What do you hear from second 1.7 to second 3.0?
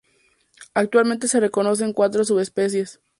cuatro subespecie.